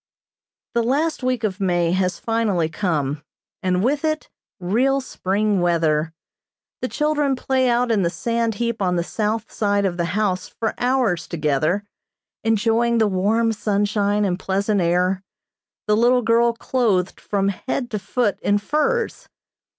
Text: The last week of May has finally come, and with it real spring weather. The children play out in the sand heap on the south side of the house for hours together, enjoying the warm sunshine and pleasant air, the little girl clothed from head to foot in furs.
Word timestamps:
The 0.73 0.81
last 0.81 1.21
week 1.21 1.43
of 1.43 1.59
May 1.59 1.91
has 1.91 2.17
finally 2.17 2.67
come, 2.69 3.21
and 3.61 3.83
with 3.83 4.03
it 4.03 4.31
real 4.59 4.99
spring 4.99 5.59
weather. 5.61 6.11
The 6.81 6.87
children 6.87 7.35
play 7.35 7.69
out 7.69 7.91
in 7.91 8.01
the 8.01 8.09
sand 8.09 8.55
heap 8.55 8.81
on 8.81 8.95
the 8.95 9.03
south 9.03 9.51
side 9.51 9.85
of 9.85 9.97
the 9.97 10.05
house 10.17 10.47
for 10.47 10.73
hours 10.79 11.27
together, 11.27 11.83
enjoying 12.43 12.97
the 12.97 13.05
warm 13.05 13.53
sunshine 13.53 14.25
and 14.25 14.39
pleasant 14.39 14.81
air, 14.81 15.21
the 15.85 15.95
little 15.95 16.23
girl 16.23 16.53
clothed 16.53 17.21
from 17.21 17.49
head 17.49 17.91
to 17.91 17.99
foot 17.99 18.39
in 18.39 18.57
furs. 18.57 19.29